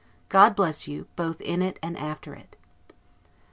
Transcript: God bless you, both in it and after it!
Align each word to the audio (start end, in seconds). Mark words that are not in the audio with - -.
God 0.29 0.55
bless 0.55 0.87
you, 0.87 1.05
both 1.15 1.41
in 1.41 1.61
it 1.61 1.77
and 1.83 1.95
after 1.95 2.33
it! 2.33 2.55